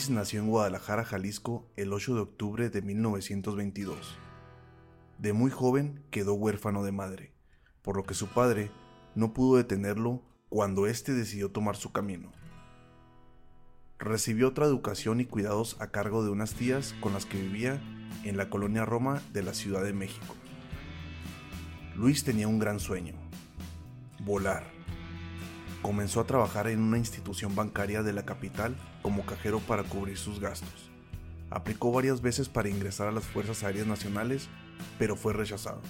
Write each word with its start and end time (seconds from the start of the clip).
Luis 0.00 0.08
nació 0.08 0.40
en 0.40 0.48
Guadalajara, 0.48 1.04
Jalisco, 1.04 1.70
el 1.76 1.92
8 1.92 2.14
de 2.14 2.20
octubre 2.22 2.70
de 2.70 2.80
1922. 2.80 4.16
De 5.18 5.34
muy 5.34 5.50
joven 5.50 6.02
quedó 6.10 6.32
huérfano 6.32 6.82
de 6.84 6.90
madre, 6.90 7.34
por 7.82 7.98
lo 7.98 8.04
que 8.04 8.14
su 8.14 8.28
padre 8.28 8.70
no 9.14 9.34
pudo 9.34 9.58
detenerlo 9.58 10.22
cuando 10.48 10.86
éste 10.86 11.12
decidió 11.12 11.50
tomar 11.50 11.76
su 11.76 11.92
camino. 11.92 12.32
Recibió 13.98 14.48
otra 14.48 14.64
educación 14.64 15.20
y 15.20 15.26
cuidados 15.26 15.76
a 15.80 15.90
cargo 15.90 16.24
de 16.24 16.30
unas 16.30 16.54
tías 16.54 16.94
con 17.02 17.12
las 17.12 17.26
que 17.26 17.38
vivía 17.38 17.78
en 18.24 18.38
la 18.38 18.48
colonia 18.48 18.86
Roma 18.86 19.20
de 19.34 19.42
la 19.42 19.52
Ciudad 19.52 19.84
de 19.84 19.92
México. 19.92 20.34
Luis 21.94 22.24
tenía 22.24 22.48
un 22.48 22.58
gran 22.58 22.80
sueño, 22.80 23.16
volar. 24.24 24.79
Comenzó 25.82 26.20
a 26.20 26.26
trabajar 26.26 26.68
en 26.68 26.80
una 26.80 26.98
institución 26.98 27.54
bancaria 27.54 28.02
de 28.02 28.12
la 28.12 28.24
capital 28.24 28.76
como 29.02 29.24
cajero 29.24 29.60
para 29.60 29.82
cubrir 29.82 30.18
sus 30.18 30.38
gastos. 30.38 30.90
Aplicó 31.50 31.90
varias 31.90 32.20
veces 32.20 32.48
para 32.48 32.68
ingresar 32.68 33.08
a 33.08 33.12
las 33.12 33.24
Fuerzas 33.24 33.64
Aéreas 33.64 33.86
Nacionales, 33.86 34.48
pero 34.98 35.16
fue 35.16 35.32
rechazado. 35.32 35.80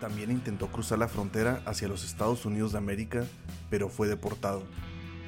También 0.00 0.30
intentó 0.30 0.68
cruzar 0.68 0.98
la 0.98 1.08
frontera 1.08 1.62
hacia 1.66 1.88
los 1.88 2.04
Estados 2.04 2.46
Unidos 2.46 2.72
de 2.72 2.78
América, 2.78 3.24
pero 3.68 3.88
fue 3.88 4.06
deportado. 4.08 4.62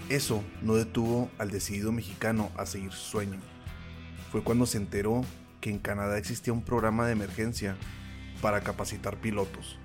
Eso 0.09 0.43
no 0.63 0.75
detuvo 0.75 1.31
al 1.39 1.51
decidido 1.51 1.93
mexicano 1.93 2.51
a 2.57 2.67
seguir 2.67 2.93
su 2.93 3.11
sueño. 3.11 3.41
Fue 4.31 4.43
cuando 4.43 4.67
se 4.67 4.79
enteró 4.79 5.23
que 5.61 5.71
en 5.71 5.79
Canadá 5.79 6.19
existía 6.19 6.53
un 6.53 6.63
programa 6.63 7.07
de 7.07 7.13
emergencia 7.13 7.77
para 8.41 8.63
capacitar 8.63 9.17
pilotos. 9.19 9.79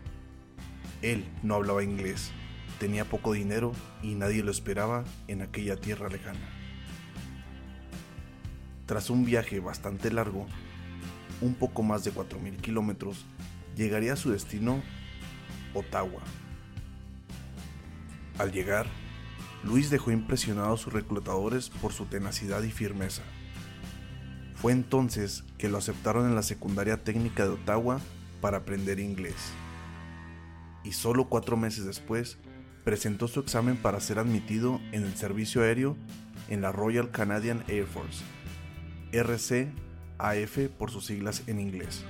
Él 1.02 1.30
no 1.44 1.56
hablaba 1.56 1.84
inglés, 1.84 2.32
tenía 2.80 3.06
poco 3.06 3.33
dinero 3.33 3.73
y 4.02 4.16
nadie 4.16 4.44
lo 4.44 4.52
esperaba 4.52 5.03
en 5.28 5.42
aquella 5.42 5.75
tierra 5.75 6.09
lejana. 6.09 6.47
Tras 8.86 9.09
un 9.09 9.25
viaje 9.25 9.59
bastante 9.59 10.11
largo, 10.11 10.45
un 11.42 11.56
poco 11.56 11.84
más 11.84 12.03
de 12.03 12.14
4.000 12.14 12.58
kilómetros, 12.61 13.25
llegaría 13.75 14.14
a 14.14 14.17
su 14.17 14.31
destino, 14.31 14.81
Ottawa. 15.73 16.22
Al 18.38 18.52
llegar, 18.52 18.88
Luis 19.64 19.89
dejó 19.89 20.12
impresionados 20.12 20.80
a 20.80 20.84
sus 20.84 20.94
reclutadores 20.94 21.69
por 21.69 21.91
su 21.91 22.06
tenacidad 22.06 22.64
y 22.64 22.72
firmeza. 22.72 23.23
Fue 24.56 24.72
entonces 24.72 25.44
que 25.58 25.69
lo 25.69 25.78
aceptaron 25.78 26.25
en 26.25 26.36
la 26.36 26.44
secundaria 26.44 27.03
técnica 27.03 27.44
de 27.44 27.52
Ottawa 27.52 28.00
para 28.41 28.58
aprender 28.58 29.00
inglés. 29.00 29.36
Y 30.84 30.94
solo 30.94 31.28
cuatro 31.28 31.58
meses 31.58 31.86
después, 31.86 32.38
presentó 32.88 33.28
su 33.28 33.42
examen 33.42 33.76
para 33.76 34.00
ser 34.00 34.18
admitido 34.18 34.80
en 34.94 35.04
el 35.04 35.14
servicio 35.18 35.62
aéreo 35.62 35.98
en 36.48 36.62
la 36.62 36.72
Royal 36.72 37.12
Canadian 37.12 37.66
Air 37.68 37.86
Force, 37.86 38.24
RCAF 39.12 40.70
por 40.78 40.90
sus 40.90 41.06
siglas 41.06 41.44
en 41.47 41.59
inglés. 41.59 42.06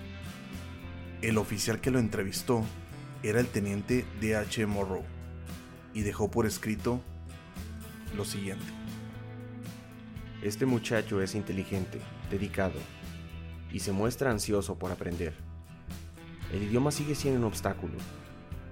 El 1.24 1.40
oficial 1.40 1.82
que 1.82 1.90
lo 1.90 1.98
entrevistó 1.98 2.64
era 3.24 3.40
el 3.40 3.48
teniente 3.48 4.06
D.H. 4.22 4.68
Morrow 4.68 5.02
y 5.96 6.02
dejó 6.02 6.30
por 6.30 6.46
escrito 6.46 7.02
lo 8.16 8.24
siguiente. 8.24 8.68
Este 10.44 10.68
muchacho 10.68 11.24
es 11.24 11.34
inteligente, 11.34 12.00
dedicado 12.30 12.80
y 13.74 13.80
se 13.80 13.94
muestra 13.94 14.30
ansioso 14.30 14.78
por 14.78 14.92
aprender. 14.92 15.34
El 16.54 16.62
idioma 16.62 16.92
sigue 16.92 17.16
siendo 17.16 17.40
un 17.40 17.46
obstáculo, 17.46 17.96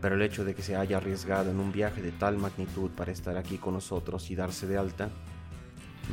pero 0.06 0.18
el 0.18 0.22
hecho 0.22 0.46
de 0.46 0.54
que 0.54 0.62
se 0.62 0.76
haya 0.76 0.98
arriesgado 0.98 1.50
en 1.50 1.60
un 1.60 1.72
viaje 1.72 2.00
de 2.00 2.12
tal 2.12 2.38
magnitud 2.38 2.92
para 2.92 3.12
estar 3.12 3.38
aquí 3.38 3.58
con 3.58 3.74
nosotros 3.74 4.30
y 4.30 4.36
darse 4.36 4.68
de 4.68 4.78
alta, 4.78 5.10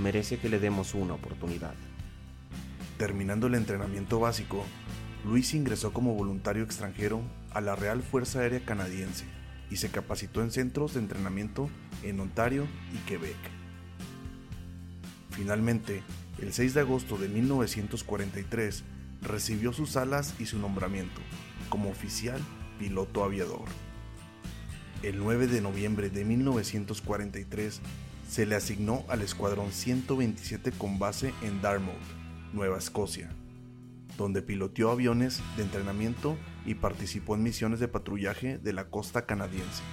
merece 0.00 0.38
que 0.38 0.48
le 0.48 0.58
demos 0.58 0.94
una 0.94 1.12
oportunidad. 1.12 1.74
Terminando 2.96 3.48
el 3.48 3.54
entrenamiento 3.54 4.18
básico, 4.18 4.64
Luis 5.26 5.52
ingresó 5.52 5.92
como 5.92 6.14
voluntario 6.14 6.64
extranjero 6.64 7.20
a 7.50 7.60
la 7.60 7.76
Real 7.76 8.02
Fuerza 8.02 8.40
Aérea 8.40 8.64
Canadiense 8.64 9.26
y 9.70 9.76
se 9.76 9.90
capacitó 9.90 10.40
en 10.40 10.52
centros 10.52 10.94
de 10.94 11.00
entrenamiento 11.00 11.68
en 12.02 12.18
Ontario 12.18 12.66
y 12.94 12.96
Quebec. 13.06 13.36
Finalmente, 15.32 16.02
el 16.40 16.54
6 16.54 16.72
de 16.72 16.80
agosto 16.80 17.18
de 17.18 17.28
1943, 17.28 18.84
recibió 19.20 19.74
sus 19.74 19.98
alas 19.98 20.34
y 20.38 20.46
su 20.46 20.58
nombramiento 20.58 21.20
como 21.68 21.90
oficial 21.90 22.40
piloto 22.82 23.22
aviador. 23.22 23.68
El 25.04 25.18
9 25.18 25.46
de 25.46 25.60
noviembre 25.60 26.10
de 26.10 26.24
1943 26.24 27.80
se 28.28 28.44
le 28.44 28.56
asignó 28.56 29.04
al 29.06 29.22
Escuadrón 29.22 29.70
127 29.70 30.72
con 30.72 30.98
base 30.98 31.32
en 31.42 31.62
Dartmouth, 31.62 31.94
Nueva 32.52 32.78
Escocia, 32.78 33.30
donde 34.18 34.42
piloteó 34.42 34.90
aviones 34.90 35.40
de 35.56 35.62
entrenamiento 35.62 36.36
y 36.66 36.74
participó 36.74 37.36
en 37.36 37.44
misiones 37.44 37.78
de 37.78 37.86
patrullaje 37.86 38.58
de 38.58 38.72
la 38.72 38.86
costa 38.86 39.26
canadiense, 39.26 39.84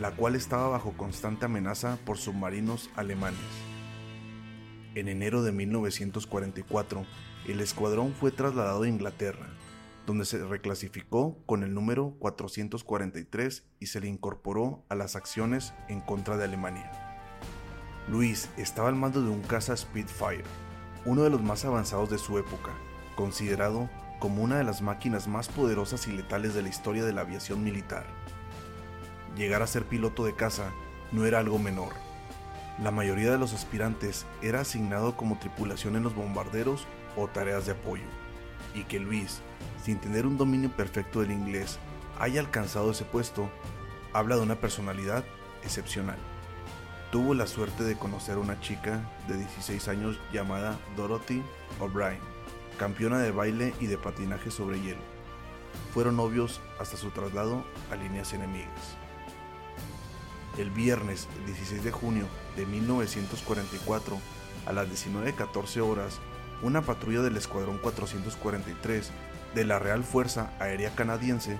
la 0.00 0.10
cual 0.10 0.34
estaba 0.34 0.66
bajo 0.66 0.96
constante 0.96 1.44
amenaza 1.44 1.96
por 2.04 2.18
submarinos 2.18 2.90
alemanes. 2.96 3.38
En 4.96 5.06
enero 5.06 5.44
de 5.44 5.52
1944, 5.52 7.06
el 7.46 7.60
escuadrón 7.60 8.14
fue 8.14 8.32
trasladado 8.32 8.82
a 8.82 8.88
Inglaterra, 8.88 9.46
donde 10.06 10.24
se 10.24 10.38
reclasificó 10.38 11.36
con 11.46 11.64
el 11.64 11.74
número 11.74 12.14
443 12.20 13.64
y 13.80 13.86
se 13.86 14.00
le 14.00 14.06
incorporó 14.06 14.84
a 14.88 14.94
las 14.94 15.16
acciones 15.16 15.74
en 15.88 16.00
contra 16.00 16.36
de 16.36 16.44
Alemania. 16.44 16.90
Luis 18.08 18.48
estaba 18.56 18.88
al 18.88 18.94
mando 18.94 19.20
de 19.20 19.30
un 19.30 19.42
caza 19.42 19.76
Spitfire, 19.76 20.44
uno 21.04 21.24
de 21.24 21.30
los 21.30 21.42
más 21.42 21.64
avanzados 21.64 22.08
de 22.08 22.18
su 22.18 22.38
época, 22.38 22.72
considerado 23.16 23.90
como 24.20 24.42
una 24.42 24.58
de 24.58 24.64
las 24.64 24.80
máquinas 24.80 25.26
más 25.26 25.48
poderosas 25.48 26.06
y 26.06 26.12
letales 26.12 26.54
de 26.54 26.62
la 26.62 26.68
historia 26.68 27.04
de 27.04 27.12
la 27.12 27.22
aviación 27.22 27.64
militar. 27.64 28.06
Llegar 29.36 29.60
a 29.62 29.66
ser 29.66 29.84
piloto 29.84 30.24
de 30.24 30.34
caza 30.34 30.70
no 31.10 31.26
era 31.26 31.40
algo 31.40 31.58
menor. 31.58 31.92
La 32.82 32.90
mayoría 32.90 33.30
de 33.30 33.38
los 33.38 33.54
aspirantes 33.54 34.24
era 34.40 34.60
asignado 34.60 35.16
como 35.16 35.38
tripulación 35.38 35.96
en 35.96 36.04
los 36.04 36.14
bombarderos 36.14 36.86
o 37.16 37.26
tareas 37.26 37.66
de 37.66 37.72
apoyo, 37.72 38.04
y 38.76 38.84
que 38.84 39.00
Luis, 39.00 39.40
sin 39.82 39.98
tener 39.98 40.26
un 40.26 40.36
dominio 40.36 40.70
perfecto 40.70 41.20
del 41.20 41.32
inglés, 41.32 41.78
haya 42.20 42.40
alcanzado 42.40 42.90
ese 42.90 43.04
puesto, 43.04 43.50
habla 44.12 44.36
de 44.36 44.42
una 44.42 44.60
personalidad 44.60 45.24
excepcional. 45.64 46.18
Tuvo 47.10 47.34
la 47.34 47.46
suerte 47.46 47.84
de 47.84 47.96
conocer 47.96 48.36
a 48.36 48.40
una 48.40 48.60
chica 48.60 49.10
de 49.26 49.38
16 49.38 49.88
años 49.88 50.20
llamada 50.32 50.78
Dorothy 50.96 51.42
O'Brien, 51.80 52.20
campeona 52.78 53.18
de 53.18 53.30
baile 53.30 53.74
y 53.80 53.86
de 53.86 53.96
patinaje 53.96 54.50
sobre 54.50 54.80
hielo. 54.80 55.00
Fueron 55.94 56.16
novios 56.16 56.60
hasta 56.78 56.96
su 56.96 57.10
traslado 57.10 57.64
a 57.90 57.96
líneas 57.96 58.32
enemigas. 58.34 58.96
El 60.58 60.70
viernes 60.70 61.28
16 61.46 61.84
de 61.84 61.92
junio 61.92 62.26
de 62.56 62.66
1944, 62.66 64.18
a 64.66 64.72
las 64.72 64.88
19.14 64.88 65.80
horas, 65.80 66.20
una 66.62 66.82
patrulla 66.82 67.22
del 67.22 67.36
Escuadrón 67.36 67.78
443 67.78 69.10
de 69.54 69.64
la 69.64 69.78
Real 69.78 70.04
Fuerza 70.04 70.50
Aérea 70.58 70.94
Canadiense 70.94 71.58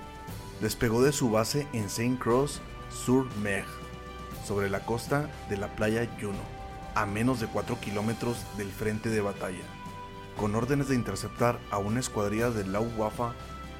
despegó 0.61 1.03
de 1.03 1.11
su 1.11 1.29
base 1.29 1.67
en 1.73 1.89
Saint 1.89 2.19
Croix 2.19 2.61
sur 2.89 3.27
Mer, 3.41 3.65
sobre 4.45 4.69
la 4.69 4.79
costa 4.81 5.29
de 5.49 5.57
la 5.57 5.75
playa 5.75 6.07
Juno, 6.19 6.39
a 6.95 7.05
menos 7.05 7.39
de 7.39 7.47
4 7.47 7.79
kilómetros 7.79 8.37
del 8.57 8.71
frente 8.71 9.09
de 9.09 9.21
batalla, 9.21 9.63
con 10.37 10.55
órdenes 10.55 10.87
de 10.87 10.95
interceptar 10.95 11.59
a 11.69 11.77
una 11.77 11.99
escuadrilla 11.99 12.49
de 12.49 12.63
Wafa 12.97 13.33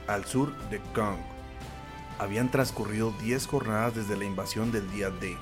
al 0.07 0.25
sur 0.25 0.55
de 0.69 0.79
Kong. 0.93 1.17
Habían 2.19 2.51
transcurrido 2.51 3.13
10 3.21 3.47
jornadas 3.47 3.95
desde 3.95 4.17
la 4.17 4.25
invasión 4.25 4.71
del 4.71 4.89
día 4.91 5.09
D, 5.09 5.37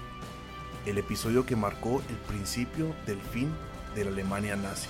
el 0.85 0.97
episodio 0.97 1.45
que 1.45 1.55
marcó 1.55 2.01
el 2.09 2.17
principio 2.27 2.93
del 3.05 3.21
fin 3.21 3.51
de 3.95 4.05
la 4.05 4.11
Alemania 4.11 4.55
nazi. 4.55 4.89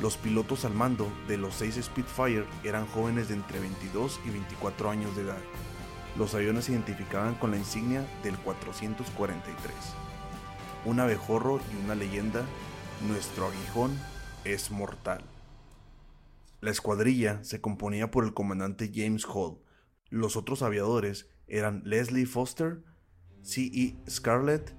Los 0.00 0.16
pilotos 0.16 0.64
al 0.64 0.74
mando 0.74 1.10
de 1.26 1.36
los 1.36 1.54
seis 1.54 1.78
Spitfire 1.82 2.44
eran 2.62 2.86
jóvenes 2.86 3.28
de 3.28 3.34
entre 3.34 3.58
22 3.58 4.20
y 4.24 4.30
24 4.30 4.90
años 4.90 5.16
de 5.16 5.22
edad. 5.22 5.38
Los 6.16 6.34
aviones 6.34 6.66
se 6.66 6.72
identificaban 6.72 7.34
con 7.34 7.50
la 7.50 7.56
insignia 7.56 8.06
del 8.22 8.38
443. 8.38 9.74
Un 10.84 11.00
abejorro 11.00 11.60
y 11.72 11.84
una 11.84 11.96
leyenda, 11.96 12.44
nuestro 13.08 13.46
aguijón 13.46 13.98
es 14.44 14.70
mortal. 14.70 15.24
La 16.60 16.70
escuadrilla 16.70 17.42
se 17.42 17.60
componía 17.60 18.10
por 18.12 18.24
el 18.24 18.34
comandante 18.34 18.92
James 18.94 19.24
Hall. 19.26 19.58
Los 20.10 20.36
otros 20.36 20.62
aviadores 20.62 21.28
eran 21.48 21.82
Leslie 21.84 22.26
Foster, 22.26 22.84
C.E. 23.42 23.96
Scarlett, 24.08 24.76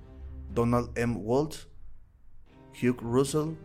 Donald 0.53 0.91
M. 0.95 1.15
Waltz, 1.17 1.67
Hugh 2.81 2.99
Russell 3.01 3.55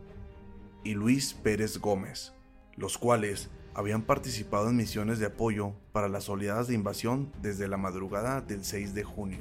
y 0.85 0.95
Luis 0.95 1.35
Pérez 1.35 1.79
Gómez, 1.79 2.33
los 2.77 2.99
cuales 2.99 3.51
habían 3.75 4.03
participado 4.03 4.71
en 4.71 4.77
misiones 4.77 5.19
de 5.19 5.27
apoyo 5.27 5.73
para 5.93 6.09
las 6.09 6.29
oleadas 6.29 6.69
de 6.69 6.75
invasión 6.75 7.33
desde 7.43 7.67
la 7.67 7.77
madrugada 7.77 8.41
del 8.41 8.65
6 8.65 8.95
de 8.95 9.03
junio. 9.03 9.41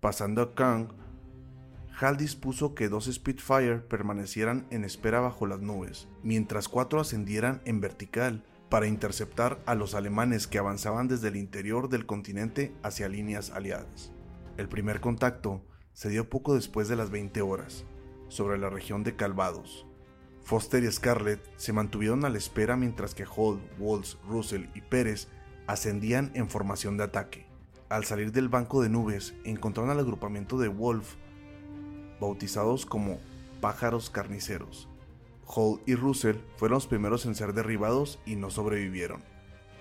Pasando 0.00 0.42
a 0.42 0.54
Kang, 0.54 0.88
Hal 2.00 2.16
dispuso 2.16 2.74
que 2.74 2.88
dos 2.88 3.04
Spitfire 3.12 3.78
permanecieran 3.78 4.66
en 4.70 4.84
espera 4.84 5.20
bajo 5.20 5.46
las 5.46 5.60
nubes, 5.60 6.08
mientras 6.22 6.68
cuatro 6.68 7.00
ascendieran 7.00 7.60
en 7.64 7.80
vertical 7.80 8.42
para 8.70 8.86
interceptar 8.86 9.60
a 9.66 9.74
los 9.74 9.94
alemanes 9.94 10.46
que 10.46 10.58
avanzaban 10.58 11.06
desde 11.06 11.28
el 11.28 11.36
interior 11.36 11.88
del 11.88 12.06
continente 12.06 12.74
hacia 12.82 13.08
líneas 13.08 13.50
aliadas. 13.50 14.10
El 14.56 14.68
primer 14.68 15.00
contacto 15.00 15.62
se 15.92 16.08
dio 16.08 16.28
poco 16.28 16.54
después 16.54 16.88
de 16.88 16.96
las 16.96 17.10
20 17.10 17.42
horas, 17.42 17.84
sobre 18.28 18.58
la 18.58 18.70
región 18.70 19.04
de 19.04 19.14
Calvados. 19.14 19.86
Foster 20.44 20.82
y 20.82 20.90
Scarlett 20.90 21.40
se 21.56 21.72
mantuvieron 21.72 22.24
a 22.24 22.28
la 22.28 22.38
espera 22.38 22.76
mientras 22.76 23.14
que 23.14 23.24
Hall, 23.24 23.60
Walls, 23.78 24.18
Russell 24.28 24.66
y 24.74 24.80
Pérez 24.80 25.28
ascendían 25.66 26.30
en 26.34 26.50
formación 26.50 26.96
de 26.96 27.04
ataque. 27.04 27.46
Al 27.88 28.04
salir 28.04 28.32
del 28.32 28.48
banco 28.48 28.82
de 28.82 28.88
nubes, 28.88 29.34
encontraron 29.44 29.90
al 29.90 30.00
agrupamiento 30.00 30.58
de 30.58 30.68
Wolf, 30.68 31.14
bautizados 32.20 32.86
como 32.86 33.18
pájaros 33.60 34.10
carniceros. 34.10 34.88
Hall 35.46 35.80
y 35.86 35.94
Russell 35.94 36.36
fueron 36.56 36.76
los 36.76 36.86
primeros 36.86 37.26
en 37.26 37.34
ser 37.34 37.52
derribados 37.52 38.18
y 38.24 38.36
no 38.36 38.50
sobrevivieron. 38.50 39.22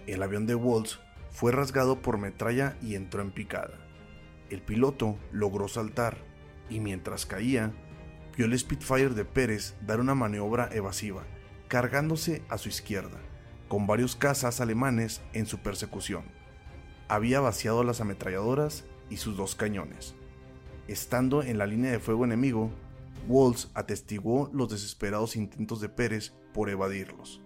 El 0.08 0.24
avión 0.24 0.46
de 0.46 0.56
Walls 0.56 1.00
fue 1.30 1.52
rasgado 1.52 2.02
por 2.02 2.18
metralla 2.18 2.78
y 2.82 2.96
entró 2.96 3.22
en 3.22 3.32
picada. 3.32 3.80
El 4.50 4.62
piloto 4.62 5.18
logró 5.32 5.68
saltar 5.68 6.18
y 6.70 6.80
mientras 6.80 7.26
caía, 7.26 7.72
vio 8.36 8.46
el 8.46 8.58
Spitfire 8.58 9.10
de 9.10 9.26
Pérez 9.26 9.76
dar 9.86 10.00
una 10.00 10.16
maniobra 10.16 10.70
evasiva, 10.72 11.24
cargándose 11.68 12.44
a 12.50 12.58
su 12.58 12.70
izquierda, 12.70 13.20
con 13.68 13.88
varios 13.88 14.16
cazas 14.16 14.62
alemanes 14.62 15.22
en 15.34 15.46
su 15.46 15.60
persecución. 15.60 16.24
Había 17.08 17.40
vaciado 17.40 17.84
las 17.84 18.02
ametralladoras 18.02 18.86
y 19.10 19.18
sus 19.18 19.38
dos 19.38 19.56
cañones. 19.56 20.16
Estando 20.88 21.44
en 21.44 21.58
la 21.58 21.68
línea 21.68 21.92
de 21.92 22.00
fuego 22.00 22.26
enemigo, 22.26 22.72
Walls 23.28 23.70
atestiguó 23.74 24.50
los 24.54 24.70
desesperados 24.70 25.36
intentos 25.36 25.82
de 25.82 25.90
Pérez 25.90 26.34
por 26.54 26.70
evadirlos. 26.70 27.42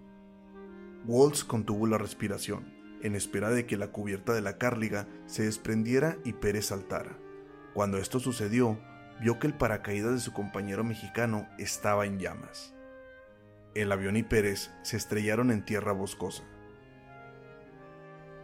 Walls 1.06 1.44
contuvo 1.44 1.86
la 1.86 1.98
respiración 1.98 2.76
en 3.02 3.14
espera 3.14 3.50
de 3.50 3.66
que 3.66 3.76
la 3.76 3.92
cubierta 3.92 4.32
de 4.32 4.40
la 4.40 4.58
cárliga 4.58 5.06
se 5.26 5.44
desprendiera 5.44 6.18
y 6.24 6.32
Pérez 6.32 6.66
saltara. 6.66 7.18
Cuando 7.74 7.98
esto 7.98 8.20
sucedió, 8.20 8.78
vio 9.20 9.38
que 9.38 9.46
el 9.46 9.54
paracaídas 9.54 10.12
de 10.12 10.20
su 10.20 10.32
compañero 10.32 10.84
mexicano 10.84 11.48
estaba 11.58 12.06
en 12.06 12.18
llamas. 12.18 12.74
El 13.74 13.92
avión 13.92 14.16
y 14.16 14.22
Pérez 14.22 14.70
se 14.82 14.96
estrellaron 14.96 15.50
en 15.50 15.64
tierra 15.64 15.92
boscosa. 15.92 16.42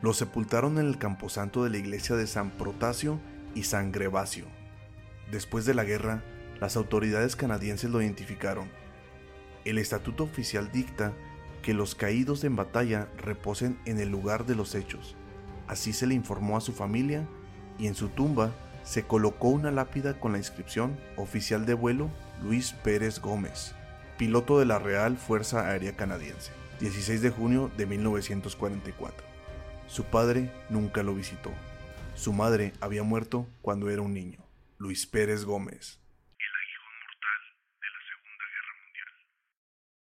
los 0.01 0.17
sepultaron 0.17 0.79
en 0.79 0.87
el 0.87 0.97
camposanto 0.97 1.63
de 1.63 1.69
la 1.69 1.77
iglesia 1.77 2.15
de 2.15 2.25
San 2.25 2.49
Protasio 2.49 3.19
y 3.53 3.61
Sangrevacio. 3.63 4.47
Después 5.31 5.65
de 5.65 5.75
la 5.75 5.83
guerra, 5.83 6.23
las 6.59 6.77
autoridades 6.77 7.35
canadienses 7.35 7.91
lo 7.91 8.01
identificaron. 8.01 8.71
El 9.65 9.77
estatuto 9.77 10.23
oficial 10.25 10.71
dicta 10.71 11.13
que 11.61 11.73
los 11.73 11.95
caídos 11.95 12.43
en 12.43 12.55
batalla 12.55 13.07
reposen 13.17 13.79
en 13.85 13.99
el 13.99 14.09
lugar 14.09 14.45
de 14.45 14.55
los 14.55 14.75
hechos. 14.75 15.15
Así 15.67 15.93
se 15.93 16.05
le 16.05 16.13
informó 16.13 16.57
a 16.57 16.61
su 16.61 16.73
familia 16.73 17.25
y 17.79 17.87
en 17.87 17.95
su 17.95 18.09
tumba 18.09 18.51
se 18.83 19.03
colocó 19.03 19.47
una 19.47 19.71
lápida 19.71 20.19
con 20.19 20.33
la 20.33 20.37
inscripción 20.37 20.99
Oficial 21.15 21.65
de 21.65 21.73
vuelo 21.73 22.09
Luis 22.43 22.73
Pérez 22.73 23.21
Gómez, 23.21 23.73
piloto 24.17 24.59
de 24.59 24.65
la 24.65 24.77
Real 24.77 25.17
Fuerza 25.17 25.69
Aérea 25.69 25.95
Canadiense, 25.95 26.51
16 26.81 27.21
de 27.21 27.29
junio 27.29 27.71
de 27.77 27.85
1944. 27.85 29.25
Su 29.87 30.03
padre 30.03 30.51
nunca 30.69 31.01
lo 31.01 31.15
visitó. 31.15 31.51
Su 32.15 32.33
madre 32.33 32.73
había 32.81 33.03
muerto 33.03 33.47
cuando 33.61 33.89
era 33.89 34.01
un 34.01 34.13
niño, 34.13 34.39
Luis 34.77 35.07
Pérez 35.07 35.45
Gómez. 35.45 36.02